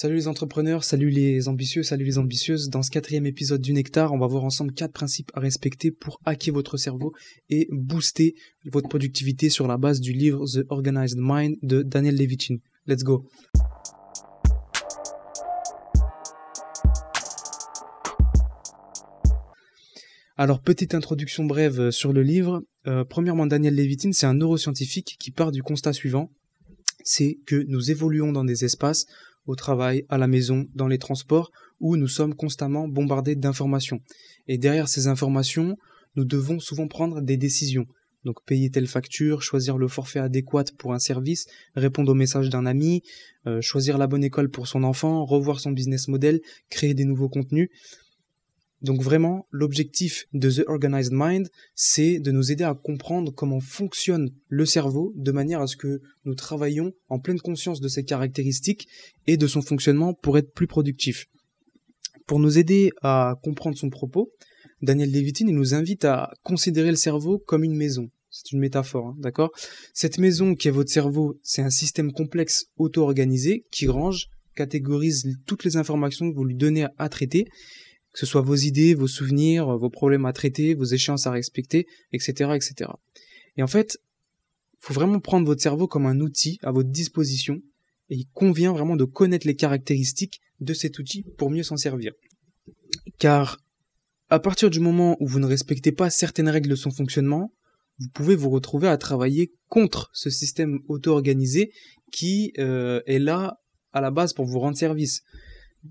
[0.00, 2.68] Salut les entrepreneurs, salut les ambitieux, salut les ambitieuses.
[2.68, 6.20] Dans ce quatrième épisode du Nectar, on va voir ensemble quatre principes à respecter pour
[6.24, 7.12] hacker votre cerveau
[7.50, 12.60] et booster votre productivité sur la base du livre The Organized Mind de Daniel Levitine.
[12.86, 13.26] Let's go.
[20.36, 22.62] Alors, petite introduction brève sur le livre.
[22.86, 26.30] Euh, premièrement, Daniel Levitine, c'est un neuroscientifique qui part du constat suivant,
[27.02, 29.06] c'est que nous évoluons dans des espaces
[29.48, 34.00] au travail, à la maison, dans les transports, où nous sommes constamment bombardés d'informations.
[34.46, 35.76] Et derrière ces informations,
[36.14, 37.86] nous devons souvent prendre des décisions.
[38.24, 42.66] Donc payer telle facture, choisir le forfait adéquat pour un service, répondre au message d'un
[42.66, 43.02] ami,
[43.46, 47.30] euh, choisir la bonne école pour son enfant, revoir son business model, créer des nouveaux
[47.30, 47.70] contenus.
[48.80, 54.30] Donc vraiment, l'objectif de The Organized Mind, c'est de nous aider à comprendre comment fonctionne
[54.48, 58.88] le cerveau de manière à ce que nous travaillions en pleine conscience de ses caractéristiques
[59.26, 61.26] et de son fonctionnement pour être plus productif.
[62.26, 64.30] Pour nous aider à comprendre son propos,
[64.80, 68.10] Daniel Levitine nous invite à considérer le cerveau comme une maison.
[68.30, 69.50] C'est une métaphore, hein, d'accord?
[69.92, 75.64] Cette maison qui est votre cerveau, c'est un système complexe auto-organisé qui range, catégorise toutes
[75.64, 77.46] les informations que vous lui donnez à traiter
[78.12, 81.86] que ce soit vos idées, vos souvenirs, vos problèmes à traiter, vos échéances à respecter,
[82.12, 82.90] etc., etc.
[83.56, 83.98] Et en fait,
[84.80, 87.60] faut vraiment prendre votre cerveau comme un outil à votre disposition,
[88.10, 92.12] et il convient vraiment de connaître les caractéristiques de cet outil pour mieux s'en servir.
[93.18, 93.58] Car
[94.30, 97.52] à partir du moment où vous ne respectez pas certaines règles de son fonctionnement,
[97.98, 101.72] vous pouvez vous retrouver à travailler contre ce système auto-organisé
[102.12, 103.58] qui euh, est là
[103.92, 105.22] à la base pour vous rendre service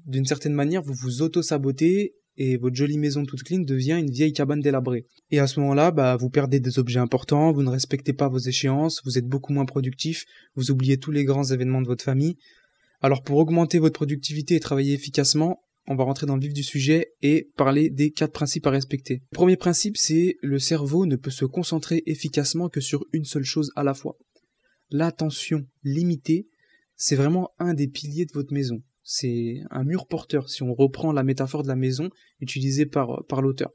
[0.05, 4.33] d'une certaine manière, vous vous auto-sabotez et votre jolie maison toute clean devient une vieille
[4.33, 5.05] cabane délabrée.
[5.31, 8.37] Et à ce moment-là, bah, vous perdez des objets importants, vous ne respectez pas vos
[8.37, 10.25] échéances, vous êtes beaucoup moins productif,
[10.55, 12.37] vous oubliez tous les grands événements de votre famille.
[13.01, 16.63] Alors pour augmenter votre productivité et travailler efficacement, on va rentrer dans le vif du
[16.63, 19.23] sujet et parler des quatre principes à respecter.
[19.31, 23.71] Premier principe, c'est le cerveau ne peut se concentrer efficacement que sur une seule chose
[23.75, 24.17] à la fois.
[24.89, 26.47] L'attention limitée,
[26.95, 31.13] c'est vraiment un des piliers de votre maison c'est un mur porteur, si on reprend
[31.13, 32.09] la métaphore de la maison
[32.41, 33.71] utilisée par, par l'auteur.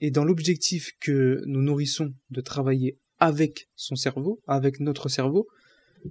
[0.00, 5.48] Et dans l'objectif que nous nourrissons de travailler avec son cerveau, avec notre cerveau,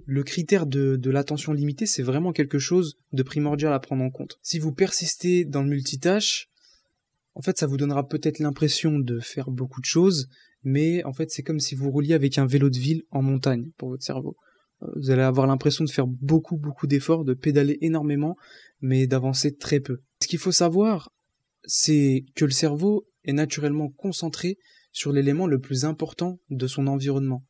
[0.04, 4.10] le critère de, de l'attention limitée, c'est vraiment quelque chose de primordial à prendre en
[4.10, 4.38] compte.
[4.42, 6.50] Si vous persistez dans le multitâche,
[7.34, 10.28] en fait, ça vous donnera peut-être l'impression de faire beaucoup de choses,
[10.62, 13.70] mais en fait, c'est comme si vous rouliez avec un vélo de ville en montagne
[13.78, 14.36] pour votre cerveau.
[14.96, 18.36] Vous allez avoir l'impression de faire beaucoup, beaucoup d'efforts, de pédaler énormément,
[18.80, 20.00] mais d'avancer très peu.
[20.22, 21.12] Ce qu'il faut savoir,
[21.64, 24.56] c'est que le cerveau est naturellement concentré
[24.92, 27.44] sur l'élément le plus important de son environnement.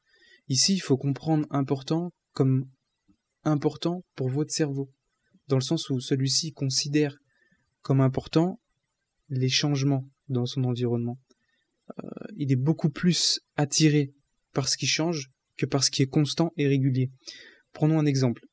[0.48, 2.68] Ici, il faut comprendre important comme
[3.44, 4.91] important pour votre cerveau,
[5.48, 7.16] dans le sens où celui-ci considère
[7.82, 8.60] comme important
[9.28, 11.18] les changements dans son environnement.
[11.98, 14.12] Euh, il est beaucoup plus attiré
[14.52, 15.30] par ce qui change
[15.60, 17.10] que par ce qui est constant et régulier.
[17.75, 18.47] Prenons un exemple.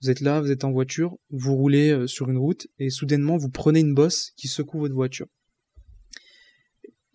[0.00, 3.36] Vous êtes là, vous êtes en voiture, vous roulez euh, sur une route et soudainement
[3.36, 5.26] vous prenez une bosse qui secoue votre voiture.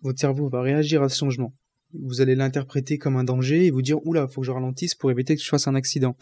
[0.02, 1.52] Votre cerveau va réagir à ce changement.
[1.94, 5.10] Vous allez l'interpréter comme un danger et vous dire oula, faut que je ralentisse pour
[5.10, 6.16] éviter que je fasse un accident.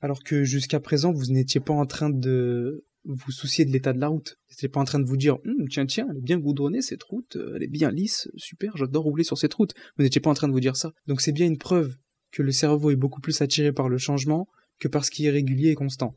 [0.00, 4.00] Alors que jusqu'à présent, vous n'étiez pas en train de vous soucier de l'état de
[4.00, 4.38] la route.
[4.48, 6.82] Vous n'étiez pas en train de vous dire hum, tiens, tiens, elle est bien goudronnée
[6.82, 9.74] cette route, euh, elle est bien lisse, super, j'adore rouler sur cette route.
[9.96, 10.92] Vous n'étiez pas en train de vous dire ça.
[11.06, 11.96] Donc c'est bien une preuve
[12.32, 14.48] que le cerveau est beaucoup plus attiré par le changement
[14.80, 16.16] que par ce qui est régulier et constant.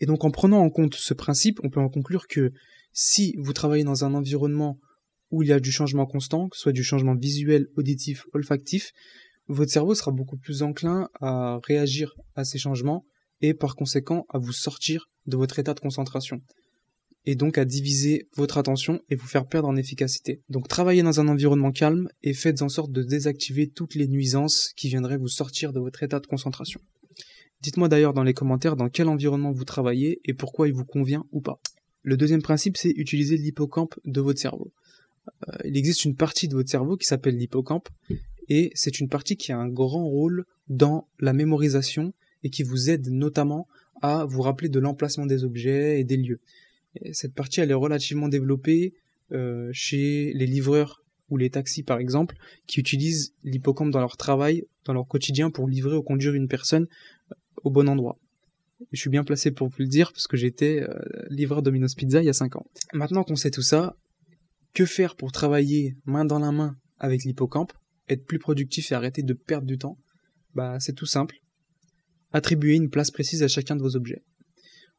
[0.00, 2.52] Et donc en prenant en compte ce principe, on peut en conclure que
[2.92, 4.78] si vous travaillez dans un environnement
[5.30, 8.92] où il y a du changement constant, que ce soit du changement visuel, auditif, olfactif,
[9.48, 13.04] votre cerveau sera beaucoup plus enclin à réagir à ces changements
[13.40, 16.40] et par conséquent à vous sortir de votre état de concentration
[17.28, 20.40] et donc à diviser votre attention et vous faire perdre en efficacité.
[20.48, 24.72] Donc travaillez dans un environnement calme et faites en sorte de désactiver toutes les nuisances
[24.76, 26.80] qui viendraient vous sortir de votre état de concentration.
[27.60, 31.26] Dites-moi d'ailleurs dans les commentaires dans quel environnement vous travaillez et pourquoi il vous convient
[31.32, 31.60] ou pas.
[32.02, 34.72] Le deuxième principe, c'est utiliser l'hippocampe de votre cerveau.
[35.48, 37.90] Euh, il existe une partie de votre cerveau qui s'appelle l'hippocampe
[38.48, 42.14] et c'est une partie qui a un grand rôle dans la mémorisation
[42.44, 43.66] et qui vous aide notamment
[44.02, 46.40] à vous rappeler de l'emplacement des objets et des lieux.
[47.12, 48.94] cette partie, elle est relativement développée
[49.32, 52.36] euh, chez les livreurs ou les taxis, par exemple,
[52.66, 56.86] qui utilisent l'hippocampe dans leur travail, dans leur quotidien, pour livrer ou conduire une personne
[57.30, 58.18] euh, au bon endroit.
[58.92, 60.94] Je suis bien placé pour vous le dire, parce que j'étais euh,
[61.28, 62.66] livreur Domino's Pizza il y a 5 ans.
[62.94, 63.96] Maintenant qu'on sait tout ça,
[64.72, 67.72] que faire pour travailler main dans la main avec l'hippocampe,
[68.08, 69.98] être plus productif et arrêter de perdre du temps?
[70.54, 71.36] Bah, c'est tout simple
[72.32, 74.22] Attribuez une place précise à chacun de vos objets.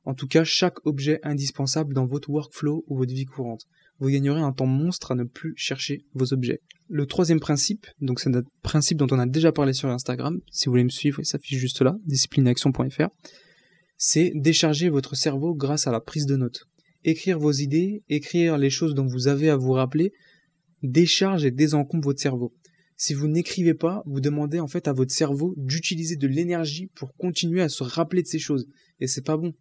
[0.05, 3.65] En tout cas, chaque objet indispensable dans votre workflow ou votre vie courante.
[3.99, 6.61] Vous gagnerez un temps monstre à ne plus chercher vos objets.
[6.87, 10.65] Le troisième principe, donc c'est notre principe dont on a déjà parlé sur Instagram, si
[10.65, 13.09] vous voulez me suivre, il s'affiche juste là, disciplineaction.fr,
[13.97, 16.65] c'est décharger votre cerveau grâce à la prise de notes.
[17.03, 20.13] Écrire vos idées, écrire les choses dont vous avez à vous rappeler,
[20.81, 22.53] décharge et désencombre votre cerveau.
[23.01, 27.15] Si vous n'écrivez pas, vous demandez en fait à votre cerveau d'utiliser de l'énergie pour
[27.15, 28.67] continuer à se rappeler de ces choses.
[28.99, 29.53] Et c'est pas bon.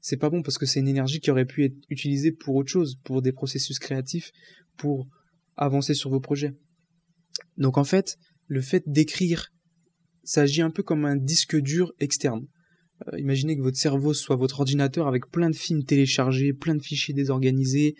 [0.00, 2.70] C'est pas bon parce que c'est une énergie qui aurait pu être utilisée pour autre
[2.70, 4.32] chose, pour des processus créatifs,
[4.78, 5.06] pour
[5.54, 6.54] avancer sur vos projets.
[7.58, 8.16] Donc en fait,
[8.46, 9.52] le fait d'écrire,
[10.24, 12.46] ça agit un peu comme un disque dur externe.
[13.12, 16.82] Euh, imaginez que votre cerveau soit votre ordinateur avec plein de films téléchargés, plein de
[16.82, 17.96] fichiers désorganisés.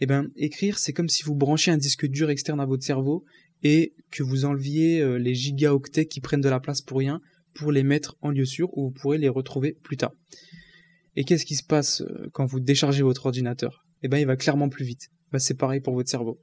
[0.00, 3.24] Eh bien, écrire, c'est comme si vous branchez un disque dur externe à votre cerveau
[3.62, 7.20] et que vous enleviez euh, les gigaoctets qui prennent de la place pour rien
[7.54, 10.12] pour les mettre en lieu sûr où vous pourrez les retrouver plus tard.
[11.16, 13.84] Et qu'est-ce qui se passe euh, quand vous déchargez votre ordinateur?
[14.02, 15.08] Eh bien, il va clairement plus vite.
[15.32, 16.40] Bah, c'est pareil pour votre cerveau.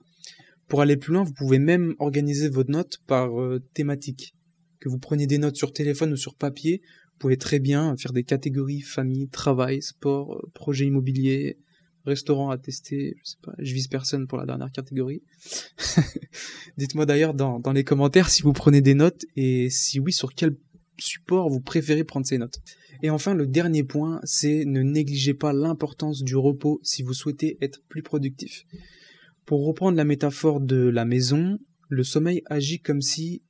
[0.68, 3.30] Pour aller plus loin, vous pouvez même organiser votre note par
[3.74, 4.34] thématique.
[4.80, 6.82] Que vous preniez des notes sur téléphone ou sur papier,
[7.16, 11.58] vous pouvez très bien faire des catégories famille, travail, sport, euh, projet immobilier,
[12.06, 15.24] restaurant à tester, je sais pas, je vise personne pour la dernière catégorie.
[16.78, 20.34] Dites-moi d'ailleurs dans, dans les commentaires si vous prenez des notes et si oui, sur
[20.34, 20.56] quel
[20.98, 22.60] support vous préférez prendre ces notes.
[23.04, 27.58] Et enfin, le dernier point, c'est ne négligez pas l'importance du repos si vous souhaitez
[27.62, 28.66] être plus productif.
[29.46, 31.60] Pour reprendre la métaphore de la maison,
[31.90, 33.44] le sommeil agit comme si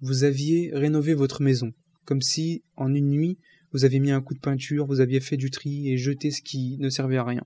[0.00, 1.72] vous aviez rénové votre maison
[2.08, 3.36] comme si en une nuit
[3.70, 6.40] vous aviez mis un coup de peinture, vous aviez fait du tri et jeté ce
[6.40, 7.42] qui ne servait à rien.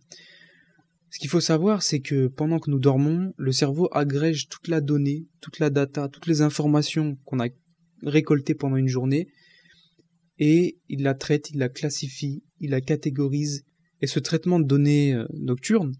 [1.12, 4.80] Ce qu'il faut savoir, c'est que pendant que nous dormons, le cerveau agrège toute la
[4.80, 7.48] donnée, toute la data, toutes les informations qu'on a
[8.02, 9.28] récoltées pendant une journée,
[10.38, 13.66] et il la traite, il la classifie, il la catégorise.
[14.00, 15.94] Et ce traitement de données euh, nocturnes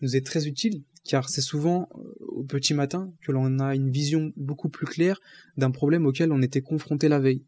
[0.00, 3.92] nous est très utile, car c'est souvent euh, au petit matin que l'on a une
[3.92, 5.20] vision beaucoup plus claire
[5.56, 7.44] d'un problème auquel on était confronté la veille.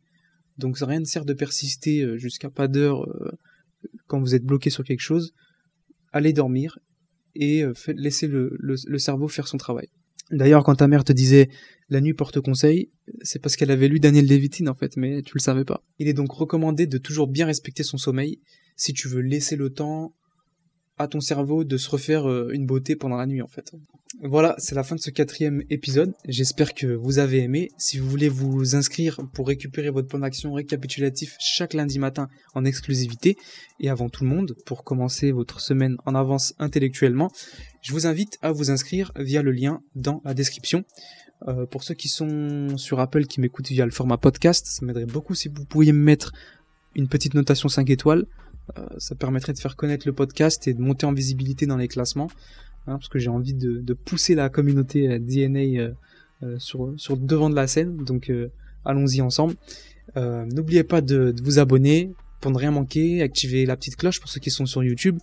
[0.56, 3.08] Donc rien ne sert de persister euh, jusqu'à pas d'heure
[4.06, 5.34] quand vous êtes bloqué sur quelque chose.
[6.12, 6.78] Allez dormir
[7.38, 9.88] et euh, laissez le, le, cerveau faire son travail.
[10.30, 11.48] D'ailleurs, quand ta mère te disait
[11.88, 12.90] la nuit porte conseil,
[13.22, 15.82] c'est parce qu'elle avait lu Daniel Levitine en fait, mais tu le savais pas.
[15.98, 18.40] Il est donc recommandé de toujours bien respecter son sommeil
[18.76, 20.12] si tu veux laisser le temps
[20.98, 23.72] à ton cerveau de se refaire euh, une beauté pendant la nuit en fait.
[24.22, 26.14] Voilà, c'est la fin de ce quatrième épisode.
[26.26, 27.70] J'espère que vous avez aimé.
[27.76, 32.64] Si vous voulez vous inscrire pour récupérer votre plan d'action récapitulatif chaque lundi matin en
[32.64, 33.36] exclusivité
[33.80, 37.30] et avant tout le monde pour commencer votre semaine en avance intellectuellement,
[37.82, 40.84] je vous invite à vous inscrire via le lien dans la description.
[41.46, 45.06] Euh, pour ceux qui sont sur Apple qui m'écoutent via le format podcast, ça m'aiderait
[45.06, 46.32] beaucoup si vous pouviez me mettre
[46.96, 48.26] une petite notation 5 étoiles
[48.98, 52.28] ça permettrait de faire connaître le podcast et de monter en visibilité dans les classements,
[52.86, 55.92] hein, parce que j'ai envie de, pousser la communauté euh, DNA
[56.42, 58.32] euh, sur, devant de la scène, donc
[58.84, 59.54] allons-y ensemble.
[60.16, 64.40] N'oubliez pas de, vous abonner pour ne rien manquer, activez la petite cloche pour ceux
[64.40, 65.18] qui sont sur YouTube.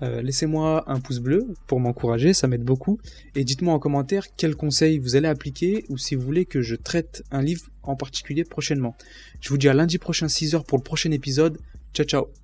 [0.00, 2.98] Laissez-moi un pouce bleu pour m'encourager, ça m'aide beaucoup.
[3.34, 6.76] Et dites-moi en commentaire quels conseils vous allez appliquer ou si vous voulez que je
[6.76, 8.96] traite un livre en particulier prochainement.
[9.40, 11.58] Je vous dis à lundi prochain 6h pour le prochain épisode.
[11.92, 12.43] Ciao ciao